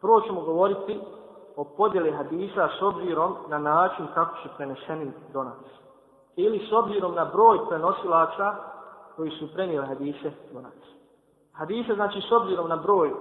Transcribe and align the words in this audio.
Prvo 0.00 0.20
ćemo 0.20 0.40
govoriti 0.40 1.00
o 1.56 1.64
podjeli 1.64 2.12
hadisa 2.12 2.68
s 2.78 2.82
obzirom 2.82 3.36
na 3.48 3.58
način 3.58 4.06
kako 4.14 4.36
su 4.42 4.48
prenešeni 4.56 5.12
do 5.32 5.44
nas. 5.44 5.64
Ili 6.36 6.66
s 6.70 6.72
obzirom 6.72 7.14
na 7.14 7.24
broj 7.24 7.58
prenosilača 7.68 8.54
koji 9.16 9.30
su 9.30 9.52
prenijeli 9.54 9.86
hadise 9.86 10.32
do 10.52 10.60
nas. 10.60 10.72
Hadise 11.52 11.94
znači 11.94 12.20
s 12.20 12.32
obzirom 12.32 12.68
na 12.68 12.76
broj 12.76 13.12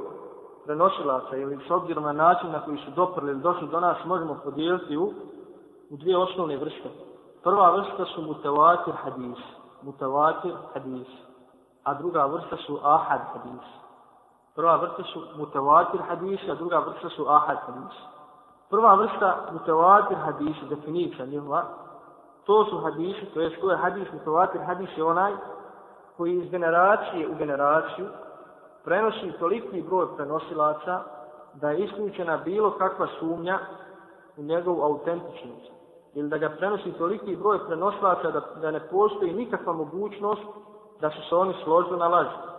prenosilaca 0.66 1.38
ili 1.38 1.60
s 1.68 1.72
obzirom 1.72 2.04
na 2.04 2.14
način 2.14 2.52
na 2.52 2.66
koji 2.66 2.78
su 2.78 2.92
doprli 2.92 3.32
ili 3.32 3.42
došli 3.42 3.68
do 3.68 3.80
nas 3.80 3.98
možemo 4.06 4.40
podijeliti 4.44 4.98
u, 4.98 5.14
u 5.90 5.98
dvije 5.98 6.18
osnovne 6.18 6.58
vrste. 6.58 6.90
Prva 7.44 7.72
vrsta 7.72 8.06
su 8.06 8.22
mutavatir 8.22 8.94
hadis. 8.94 9.38
Mutavatir 9.82 10.54
hadis. 10.74 11.08
A 11.84 11.94
druga 11.94 12.26
vrsta 12.26 12.58
su 12.58 12.80
ahad 12.84 13.22
hadis. 13.34 13.89
Prva 14.60 14.76
vrsta 14.76 15.04
su 15.04 15.22
mutavatir 15.38 16.02
hadis, 16.02 16.40
a 16.50 16.56
druga 16.56 16.80
vrsta 16.80 17.10
su 17.10 17.26
ahad 17.28 17.58
hadis. 17.66 17.96
Prva 18.70 18.96
vrsta 18.96 19.36
mutavatir 19.52 20.18
hadis, 20.18 20.56
definicija 20.70 21.26
njihova, 21.26 21.64
to 22.46 22.66
su 22.66 22.78
hadisi, 22.78 23.26
to 23.34 23.42
je 23.42 23.50
što 23.56 23.72
je 23.72 23.78
hadis, 23.78 24.08
mutavatir 24.14 24.62
hadis 24.62 24.90
je 24.98 25.04
onaj 25.04 25.34
koji 26.18 26.34
iz 26.34 26.52
generacije 26.52 27.30
u 27.30 27.36
generaciju 27.36 28.08
prenosi 28.84 29.32
toliki 29.40 29.82
broj 29.82 30.16
prenosilaca 30.16 31.04
da 31.54 31.72
je 31.72 31.84
isključena 31.84 32.38
bilo 32.38 32.72
kakva 32.72 33.08
sumnja 33.20 33.60
u 34.38 34.44
njegovu 34.44 34.82
autentičnost. 34.82 35.72
Ili 36.14 36.30
da 36.30 36.38
ga 36.38 36.50
prenosi 36.50 36.92
toliki 36.92 37.36
broj 37.36 37.66
prenosilaca 37.68 38.32
da, 38.32 38.42
da 38.62 38.72
ne 38.72 38.80
postoji 38.80 39.34
nikakva 39.34 39.74
mogućnost 39.74 40.44
da 41.02 41.10
su 41.10 41.30
se 41.30 41.36
oni 41.36 41.54
složili 41.64 42.00
na 42.00 42.08
laži. 42.08 42.50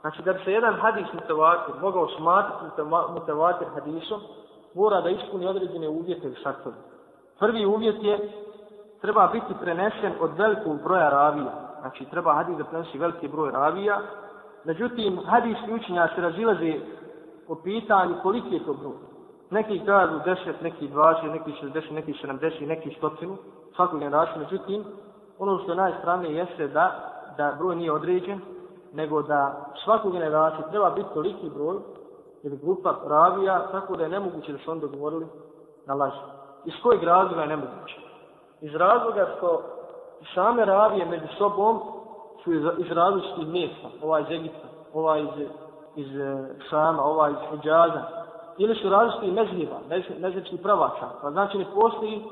Znači 0.00 0.22
da 0.22 0.32
bi 0.32 0.38
se 0.44 0.52
jedan 0.52 0.74
hadis 0.74 1.06
mutavatir 1.12 1.74
mogao 1.80 2.08
smatrati 2.08 2.82
mutavatir 3.14 3.68
hadisom, 3.74 4.20
mora 4.74 5.00
da 5.00 5.08
ispuni 5.08 5.46
određene 5.46 5.88
uvjete 5.88 6.28
i 6.28 6.34
šartove. 6.42 6.76
Prvi 7.38 7.66
uvjet 7.66 8.02
je 8.02 8.28
treba 9.00 9.26
biti 9.26 9.54
prenesen 9.60 10.12
od 10.20 10.30
velikog 10.38 10.82
broja 10.82 11.08
ravija. 11.10 11.52
Znači 11.80 12.04
treba 12.04 12.34
hadis 12.34 12.56
da 12.56 12.64
prenesi 12.64 12.98
veliki 12.98 13.28
broj 13.28 13.50
ravija, 13.50 14.00
Međutim, 14.64 15.18
hadijski 15.26 15.72
učenja 15.72 16.08
se 16.14 16.20
razilaze 16.20 16.74
po 17.46 17.54
pitanju 17.54 18.14
koliki 18.22 18.54
je 18.54 18.64
to 18.64 18.74
broj. 18.74 18.96
Neki 19.50 19.80
kažu 19.86 20.14
10, 20.26 20.36
neki 20.62 20.88
20, 20.88 21.32
neki 21.32 21.52
60, 21.62 21.92
neki 21.92 22.12
70, 22.12 22.66
neki 22.66 22.96
100, 23.02 23.36
svakog 23.76 24.00
generacija. 24.00 24.38
Međutim, 24.38 24.84
ono 25.38 25.58
što 25.58 25.72
je 25.72 25.76
najstranije 25.76 26.34
jeste 26.34 26.68
da, 26.68 26.92
da 27.36 27.56
broj 27.58 27.76
nije 27.76 27.92
određen, 27.92 28.40
nego 28.92 29.22
da 29.22 29.72
svaku 29.84 30.10
generaciju 30.10 30.64
treba 30.70 30.90
biti 30.90 31.08
toliki 31.14 31.50
broj 31.50 31.76
ili 32.42 32.56
grupa 32.56 32.94
ravija, 33.06 33.66
tako 33.72 33.96
da 33.96 34.02
je 34.02 34.08
nemoguće 34.08 34.52
da 34.52 34.58
su 34.58 34.70
on 34.70 34.80
dogovorili 34.80 35.26
na 35.86 35.94
laži. 35.94 36.20
Iz 36.64 36.74
kojeg 36.82 37.02
razloga 37.02 37.42
je 37.42 37.48
nemoguće? 37.48 38.00
Iz 38.60 38.74
razloga 38.74 39.26
što 39.36 39.62
same 40.34 40.64
ravije 40.64 41.06
među 41.06 41.26
sobom 41.38 41.80
su 42.44 42.52
iz, 42.52 42.62
iz 42.78 42.90
različitih 42.90 43.46
mjesta, 43.46 43.88
ova 44.02 44.20
iz 44.20 44.26
Egipta, 44.30 44.68
ova 44.94 45.18
iz, 45.18 45.28
iz 45.96 46.20
eh, 46.20 46.48
Sama, 46.70 47.02
ova 47.02 47.30
iz 47.30 47.36
Hidžaza, 47.50 48.02
ili 48.58 48.74
su 48.74 48.88
različiti 48.88 49.30
mezhiva, 49.30 49.78
mezhivski 50.18 50.56
pravača, 50.56 51.06
pa 51.22 51.30
znači 51.30 51.58
ne 51.58 51.66
postoji 51.74 52.24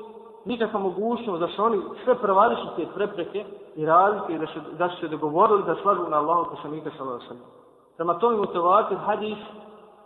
nikakva 0.45 0.79
mogućnost 0.79 1.39
da 1.39 1.47
su 1.47 1.63
oni 1.63 1.81
sve 2.03 2.15
prevarišite 2.15 2.85
prepreke 2.95 3.45
i 3.77 3.85
razlike 3.85 4.37
da 4.37 4.47
su, 4.47 4.59
da 4.77 4.89
su 4.89 4.99
se 4.99 5.07
dogovorili 5.07 5.63
da 5.63 5.75
slažu 5.75 6.09
na 6.09 6.17
Allahu 6.17 6.49
poslanika 6.49 6.89
sallallahu 6.97 7.15
alejhi 7.15 7.29
ve 7.29 7.35
sellem. 7.35 7.57
Prema 7.97 8.19
tome 8.19 8.37
mutawatir 8.37 8.97
hadis 8.97 9.37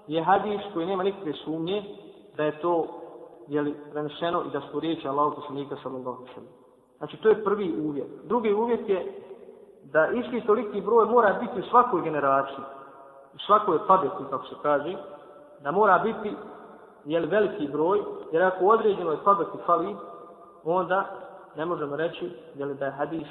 je 0.08 0.24
hadis 0.24 0.62
koji 0.74 0.86
nema 0.86 1.04
nikakve 1.04 1.34
sumnje 1.34 1.84
da 2.38 2.44
je 2.44 2.60
to 2.62 2.86
je 3.48 3.62
li 3.62 3.76
preneseno 3.92 4.44
i 4.44 4.50
da 4.50 4.62
su 4.62 4.80
riječi 4.80 5.08
Allahu 5.08 5.36
poslanika 5.36 5.76
sallallahu 5.84 6.18
alejhi 6.18 6.30
ve 6.30 6.34
sellem. 6.34 6.54
Znači 6.98 7.18
to 7.18 7.30
je 7.30 7.44
prvi 7.44 7.82
uvjet. 7.82 8.08
Drugi 8.24 8.54
uvjet 8.54 8.90
je 8.90 9.22
da 9.84 10.08
isti 10.08 10.42
toliki 10.42 10.82
broj 10.82 11.06
mora 11.06 11.34
biti 11.34 11.60
u 11.60 11.70
svakoj 11.70 12.02
generaciji, 12.02 12.66
u 13.34 13.38
svakoj 13.46 13.80
pabeti, 13.88 14.24
kako 14.30 14.46
se 14.46 14.56
kaže, 14.62 14.98
da 15.64 15.72
mora 15.72 16.00
biti 16.00 16.36
jel, 17.06 17.26
veliki 17.30 17.68
broj, 17.68 18.02
jer 18.32 18.44
ako 18.44 18.66
određenoj 18.66 19.18
pabeti 19.24 19.58
fali, 19.66 19.96
onda 20.64 21.06
ne 21.56 21.66
možemo 21.66 21.96
reći 21.96 22.32
jel, 22.56 22.74
da 22.74 22.86
je 22.86 22.92
hadis 22.92 23.28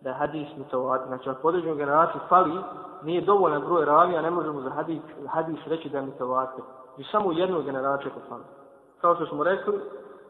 da 0.00 0.08
je 0.08 0.14
hadis 0.14 0.48
mutawatir. 0.58 1.06
Znači, 1.06 1.30
ako 1.30 1.48
određenu 1.48 1.74
generaciji 1.74 2.20
fali, 2.28 2.60
nije 3.02 3.20
dovoljan 3.20 3.62
broj 3.62 3.84
ravija, 3.84 4.22
ne 4.22 4.30
možemo 4.30 4.60
za 4.60 4.70
hadis, 4.70 5.00
hadis 5.28 5.58
reći 5.66 5.88
da 5.88 5.98
je 5.98 6.06
mutawatir. 6.06 6.62
I 6.98 7.04
samo 7.04 7.28
u 7.28 7.32
jednoj 7.32 7.62
generaciji 7.62 8.10
ako 8.10 8.28
fali. 8.28 8.44
Kao 9.00 9.14
što 9.14 9.26
smo 9.26 9.44
rekli, 9.44 9.80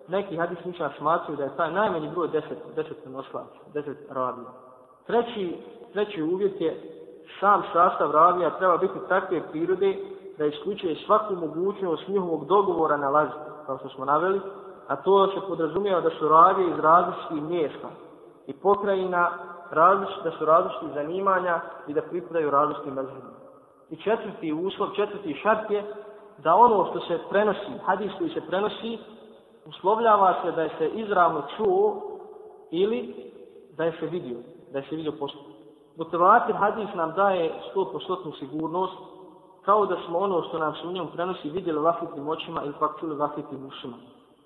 neki 0.09 0.37
hadis 0.37 0.65
ničan 0.65 0.91
smatruju 0.99 1.37
da 1.37 1.45
je 1.45 1.57
taj 1.57 1.73
najmanji 1.73 2.11
broj 2.11 2.29
deset, 2.29 2.59
deset 2.77 3.07
noslaća, 3.07 3.61
deset 3.75 3.99
ravija. 4.11 4.49
Treći, 5.07 5.63
treći 5.93 6.23
uvjet 6.23 6.61
je 6.61 6.99
sam 7.41 7.63
sastav 7.73 8.11
ravija 8.11 8.59
treba 8.59 8.77
biti 8.77 8.99
takve 9.09 9.43
prirode 9.51 9.97
da 10.39 10.45
isključuje 10.45 10.97
svaku 11.07 11.35
mogućnost 11.35 12.09
njihovog 12.09 12.47
dogovora 12.47 12.97
na 12.97 13.09
laži, 13.09 13.33
kao 13.67 13.79
što 13.79 13.89
smo 13.89 14.05
naveli, 14.05 14.41
a 14.89 14.97
to 14.97 15.27
se 15.27 15.47
podrazumijeva 15.49 16.01
da 16.01 16.11
su 16.11 16.29
ravije 16.29 16.71
iz 16.71 16.79
različitih 16.79 17.43
mjesta 17.43 17.89
i 18.47 18.53
pokrajina 18.53 19.31
različit, 19.71 20.25
da 20.25 20.31
su 20.31 20.45
različitih 20.45 20.89
zanimanja 20.95 21.61
i 21.87 21.95
da 21.95 22.03
pripadaju 22.03 22.51
različitim 22.51 22.95
mezhebima. 22.95 23.39
I 23.91 23.97
četvrti 23.97 24.53
uslov, 24.53 24.89
četvrti 24.97 25.35
šart 25.43 25.71
je 25.71 25.85
da 26.39 26.55
ono 26.55 26.87
što 26.91 27.01
se 27.01 27.19
prenosi, 27.31 27.79
hadis 27.85 28.13
koji 28.19 28.31
se 28.31 28.41
prenosi, 28.41 28.99
uslovljava 29.67 30.35
se 30.43 30.53
da 30.53 30.63
je 30.63 30.71
se 30.79 30.89
izravno 30.89 31.43
čuo 31.57 32.03
ili 32.71 33.15
da 33.77 33.85
je 33.85 33.93
se 34.01 34.07
vidio 34.07 34.39
da 34.73 34.83
se 34.83 34.97
vidio 34.97 35.13
postup. 35.13 35.47
Mutavatir 35.97 36.55
hadis 36.55 36.89
nam 36.95 37.13
daje 37.13 37.53
100% 37.75 38.39
sigurnost, 38.39 38.97
kao 39.65 39.87
da 39.87 39.97
smo 40.07 40.19
ono 40.19 40.43
što 40.43 40.59
nam 40.59 40.75
se 40.75 40.87
u 40.87 40.93
njom 40.93 41.09
prenosi 41.15 41.51
vidjeli 41.51 41.81
vlastitim 41.81 42.29
očima 42.29 42.63
ili 42.65 42.75
pak 42.79 43.01
čuli 43.01 43.17
vlastitim 43.17 43.67
ušima. 43.67 43.97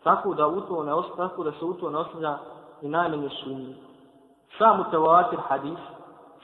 Tako 0.02 0.34
da, 0.34 0.46
u 0.46 0.60
to 0.60 0.82
ne 0.82 0.92
tako 1.16 1.44
da 1.44 1.52
se 1.52 1.64
u 1.64 1.74
to 1.74 1.90
ne 1.90 1.98
ostavlja 1.98 2.38
i 2.82 2.88
najmanje 2.88 3.28
sumnje. 3.44 3.74
Sam 4.58 4.78
mutawatir 4.78 5.38
hadis, 5.48 5.78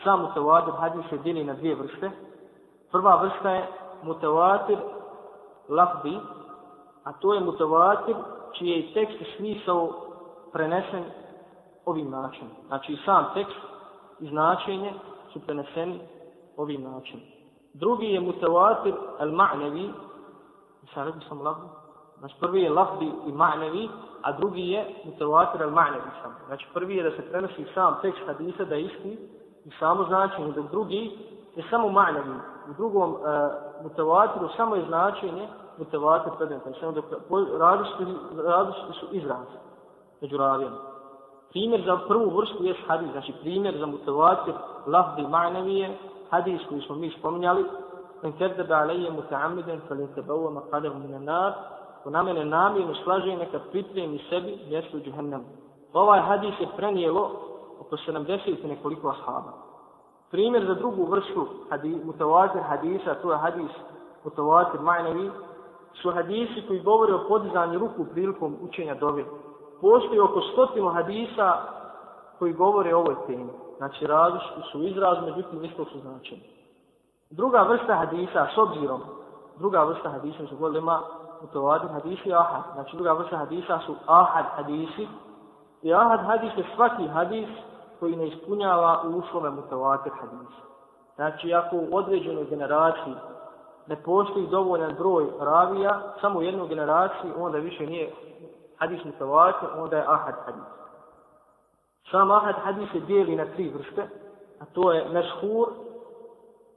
sam 0.05 0.21
mutawatir 0.21 0.75
hadis 0.81 1.05
se 1.11 1.19
dijeli 1.19 1.45
na 1.45 1.55
dvije 1.55 1.75
vrste. 1.75 2.11
Prva 2.93 3.17
vrsta 3.17 3.51
je 3.51 3.67
mutawatir 4.03 4.79
lafzi, 5.69 6.19
a 7.05 7.13
to 7.13 7.35
je 7.35 7.41
mutawatir 7.41 8.17
čiji 8.53 8.69
je 8.69 8.95
tekst 8.95 9.21
i 9.21 9.37
smisao 9.37 9.93
prenesen 10.53 11.05
ovim 11.85 12.11
načinom. 12.11 12.53
Znači 12.67 12.99
sam 13.05 13.27
tekst 13.35 13.57
i 14.21 14.29
značenje 14.29 14.95
su 15.33 15.41
preneseni 15.41 16.01
ovim 16.57 16.83
načinom. 16.83 17.27
Drugi 17.75 18.07
je 18.07 18.21
mutawatir 18.21 18.95
al-ma'nevi, 19.19 19.93
sam 20.95 21.07
rekao 21.07 21.21
sam 21.29 21.43
lafzi, 21.43 21.78
znači 22.19 22.34
prvi 22.41 22.62
je 22.62 22.71
lafdi 22.71 23.12
i 23.27 23.33
ma'nevi, 23.33 23.89
a 24.23 24.33
drugi 24.33 24.69
je 24.71 24.95
mutawatir 25.05 25.61
al-ma'nevi 25.62 26.11
sam. 26.23 26.34
Znači 26.47 26.67
prvi 26.75 26.97
je 26.97 27.03
da 27.03 27.11
se 27.11 27.31
prenosi 27.31 27.65
sam 27.75 27.99
tekst 28.03 28.21
hadisa 28.27 28.65
da 28.65 28.75
je 28.75 28.83
isti 28.83 29.19
i 29.65 29.71
samo 29.79 30.05
značenje, 30.05 30.53
dok 30.53 30.71
drugi 30.71 31.19
je 31.57 31.65
samo 31.71 31.89
ma'nevi. 31.89 32.39
U 32.71 32.73
drugom 32.77 33.11
uh, 33.11 33.19
mutawatiru 33.84 34.57
samo 34.57 34.77
je 34.77 34.84
značenje 34.87 35.49
mutawatir 35.78 36.37
predmeta. 36.39 36.71
Znači 36.71 36.95
dok 36.95 37.05
različiti, 37.59 38.05
različiti 38.37 38.93
su 39.01 39.07
izrazi 39.12 39.57
među 40.21 40.37
ravijama. 40.37 40.77
Primjer 41.51 41.83
za 41.87 41.99
prvu 42.09 42.37
vrstu 42.37 42.65
je 42.65 42.75
hadis, 42.87 43.11
znači 43.12 43.33
primjer 43.41 43.78
za 43.78 43.87
mutavatir 43.87 44.55
lafzi 44.87 45.23
ma'navije, 45.23 45.95
hadis 46.31 46.61
koji 46.69 46.81
smo 46.81 46.95
mi 46.95 47.11
spominjali, 47.11 47.65
en 48.23 48.33
kerdebe 48.33 48.75
alaije 48.75 49.11
muta'amiden, 49.11 49.81
fel 49.89 50.01
in 50.01 50.09
tebaua 50.15 50.51
maqadahu 50.51 50.99
Ako 52.09 52.13
na 52.16 52.22
mene 52.22 52.45
namjerno 52.45 52.95
slaže 53.05 53.37
neka 53.37 53.59
pripremi 53.71 54.19
sebi 54.31 54.59
mjesto 54.69 54.97
u 54.97 55.01
džihennemu. 55.01 55.45
Ovaj 55.93 56.21
hadis 56.21 56.55
je 56.60 56.66
prenijelo 56.77 57.31
oko 57.81 57.97
70 57.97 58.69
nekoliko 58.69 59.09
ashaba. 59.09 59.53
Primjer 60.31 60.66
za 60.66 60.75
drugu 60.75 61.05
vrstu 61.05 61.47
hadis, 61.71 62.05
mutavatir 62.05 62.63
hadisa, 62.63 63.15
to 63.15 63.33
je 63.33 63.39
hadis 63.39 63.71
mutavatir 64.25 64.81
ma'navi, 64.81 65.31
su 66.03 66.10
hadisi 66.10 66.63
koji 66.69 66.81
govore 66.81 67.15
o 67.15 67.28
podizanju 67.28 67.78
ruku 67.78 68.05
prilikom 68.13 68.57
učenja 68.63 68.95
dove 68.95 69.25
postoji 69.81 70.21
oko 70.21 70.41
stotinu 70.41 70.89
hadisa 70.89 71.57
koji 72.39 72.53
govore 72.53 72.95
o 72.95 72.99
ovoj 72.99 73.16
temi. 73.27 73.53
Znači 73.77 74.07
različiti 74.07 74.61
su 74.72 74.83
izraz, 74.83 75.19
međutim 75.25 75.65
isto 75.65 75.84
su 75.84 76.01
značeni. 76.01 76.43
Druga 77.31 77.63
vrsta 77.63 77.95
hadisa, 77.95 78.47
s 78.54 78.59
obzirom, 78.59 79.01
druga 79.59 79.84
vrsta 79.84 80.11
hadisa 80.11 80.47
su 80.47 80.57
govorili 80.57 80.81
ima 81.55 81.93
hadisi 81.93 82.33
ahad. 82.33 82.63
Znači 82.75 82.97
druga 82.97 83.13
vrsta 83.13 83.37
hadisa 83.37 83.79
su 83.87 83.95
ahad 84.07 84.45
hadisi. 84.57 85.09
I 85.83 85.95
ahad 85.95 86.21
hadis 86.21 86.53
je 86.57 86.65
svaki 86.77 87.09
hadis 87.09 87.49
koji 88.01 88.17
ne 88.17 88.29
ispunjava 88.29 89.03
uslove 89.03 89.51
mutovadir 89.51 90.13
hadisa. 90.21 90.63
Znači 91.15 91.55
ako 91.55 91.77
u 91.77 91.97
određenoj 91.97 92.45
generaciji 92.45 93.15
ne 93.87 93.97
postoji 94.03 94.47
dovoljan 94.47 94.95
broj 94.99 95.27
ravija, 95.41 96.01
samo 96.21 96.39
u 96.39 96.43
jednoj 96.43 96.69
generaciji, 96.69 97.33
onda 97.39 97.59
više 97.59 97.87
nije 97.87 98.13
hadis 98.79 99.05
mutavatir, 99.05 99.69
onda 99.77 99.97
je 99.97 100.05
ahad 100.07 100.35
hadis. 100.47 100.63
Sam 102.11 102.31
ahad 102.31 102.55
hadis 102.65 102.93
se 102.93 103.01
dijeli 103.01 103.37
na 103.37 103.45
tri 103.45 103.69
vrste, 103.69 104.09
a 104.61 104.65
to 104.73 104.93
je 104.93 105.09
meshur, 105.09 105.69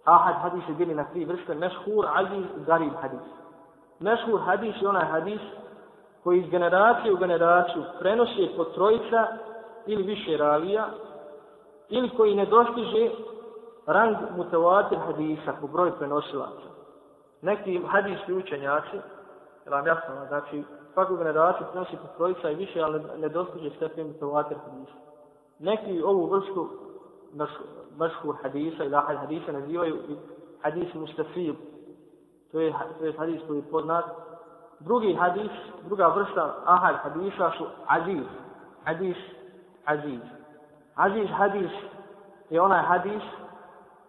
ahad 0.06 0.36
hadis 0.36 0.66
se 0.66 0.74
dijeli 0.74 0.96
na 0.96 1.04
tri 1.04 1.26
vrste, 1.26 1.56
meshur, 1.56 2.06
aziz 2.14 2.46
garib 2.66 2.94
hadis. 3.02 3.41
Mešhur 4.02 4.40
hadis 4.40 4.76
je 4.82 4.88
onaj 4.88 5.06
hadis 5.06 5.42
koji 6.24 6.40
iz 6.40 6.50
generacije 6.50 7.14
u 7.14 7.18
generaciju 7.18 7.84
prenosi 8.00 8.50
po 8.58 8.64
trojica 8.64 9.28
ili 9.86 10.04
više 10.04 10.38
ravija, 10.38 10.88
ili 11.90 12.10
koji 12.10 12.36
ne 12.36 12.46
dostiže 12.46 13.10
rang 13.86 14.18
mutavatir 14.38 14.98
hadisa 14.98 15.54
po 15.62 15.68
broju 15.68 15.92
prenosilaca. 15.98 16.68
Neki 17.42 17.82
hadijski 17.88 18.34
učenjaci, 18.34 18.98
jer 19.66 19.74
vam 19.74 19.88
jasno, 19.88 20.26
znači 20.28 20.64
svaku 20.94 21.16
generaciju 21.16 21.68
prenosi 21.72 21.96
po 21.96 22.18
trojica 22.18 22.50
i 22.50 22.56
više, 22.56 22.82
ali 22.82 23.02
ne 23.18 23.30
dostiže 23.30 23.70
stepen 23.76 24.08
mutavatir 24.08 24.58
hadisa. 24.66 24.98
Neki 25.60 26.02
ovu 26.04 26.26
vrstu 26.26 26.70
mašhur 27.98 28.36
hadisa 28.42 28.84
ili 28.84 28.96
ahad 28.96 29.18
hadisa 29.18 29.52
nazivaju 29.52 29.98
hadis 30.62 30.94
mustafib. 30.94 31.56
To 32.52 32.60
je, 32.60 32.74
to 33.00 33.06
je 33.06 33.14
hadis 33.18 33.42
koji 33.48 33.58
je 33.58 33.72
poznat. 33.72 34.06
Drugi 34.80 35.14
hadis, 35.14 35.52
druga 35.86 36.08
vrsta 36.08 36.56
ahad 36.66 36.96
hadisa 37.04 37.52
su 37.58 37.66
aziz. 37.88 38.26
Hadis 38.86 39.18
aziz. 39.86 40.22
Aziz 40.96 41.30
hadis 41.38 41.72
je 42.50 42.62
onaj 42.62 42.82
hadis 42.82 43.24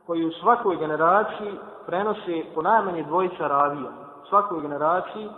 koji 0.06 0.26
u 0.26 0.32
svakoj 0.32 0.76
generaciji 0.76 1.58
prenose 1.86 2.44
po 2.54 2.62
najmanje 2.62 3.02
dvojica 3.02 3.48
ravija. 3.48 3.90
U 4.22 4.26
svakoj 4.28 4.60
generaciji 4.60 5.28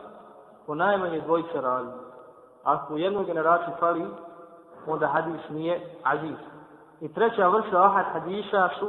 po 0.66 0.74
najmanje 0.74 1.20
dvojica 1.20 1.60
ravija. 1.60 1.94
Ako 2.64 2.94
u 2.94 2.98
jednoj 2.98 3.24
generaciji 3.24 3.74
fali, 3.80 4.06
onda 4.86 5.06
hadis 5.06 5.40
nije 5.50 5.80
aziz. 6.02 6.36
I 7.00 7.14
treća 7.14 7.48
vrsta 7.48 7.84
ahad 7.84 8.04
hadisa 8.12 8.68
su 8.78 8.88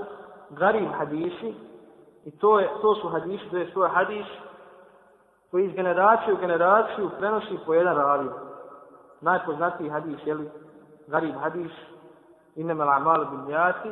garib 0.50 0.90
hadisi. 0.98 1.56
I 2.26 2.32
to, 2.32 2.60
je, 2.60 2.70
to 2.82 2.96
su 2.96 3.10
hadisi, 3.10 3.50
to 3.50 3.58
je 3.58 3.72
svoj 3.72 3.90
hadis 3.90 4.26
koji 5.52 5.66
iz 5.66 5.74
generacije 5.74 6.34
u 6.34 6.38
generaciju 6.38 7.10
prenosi 7.20 7.60
po 7.66 7.74
jedan 7.74 7.96
ravi. 7.96 8.30
Najpoznatiji 9.22 9.90
hadis, 9.90 10.20
je 10.26 10.34
li 10.34 10.50
garib 11.08 11.36
hadis, 11.36 11.72
inama 12.56 12.84
amal 12.84 13.26
bin 13.26 13.50
jati, 13.50 13.90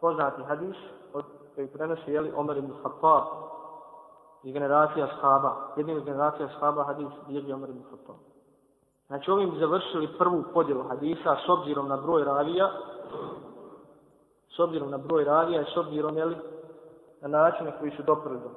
poznati 0.00 0.42
hadis 0.42 0.76
od 1.12 1.24
koji 1.54 1.66
prenosi 1.66 2.12
jeli 2.12 2.32
Omer 2.36 2.56
ibn 2.56 2.72
Khattab 2.82 3.24
i 4.42 4.52
generacija 4.52 5.06
shaba. 5.18 5.56
Jednim 5.76 5.98
iz 5.98 6.04
generacija 6.04 6.48
shaba 6.56 6.84
hadis 6.84 7.08
bilježi 7.26 7.52
Omer 7.52 7.70
ibn 7.70 7.82
Khattab. 7.82 8.16
Znači 9.06 9.30
ovim 9.30 9.50
bi 9.50 9.58
završili 9.58 10.18
prvu 10.18 10.44
podjelu 10.54 10.82
hadisa 10.82 11.36
s 11.46 11.48
obzirom 11.48 11.88
na 11.88 11.96
broj 11.96 12.24
ravija, 12.24 12.70
s 14.56 14.60
obzirom 14.60 14.90
na 14.90 14.98
broj 14.98 15.24
ravija 15.24 15.60
i 15.60 15.72
s 15.74 15.76
obzirom 15.76 16.16
jeli, 16.16 16.36
na 17.22 17.28
načine 17.28 17.72
koji 17.78 17.90
su 17.90 18.02
doprli 18.02 18.38
do 18.38 18.50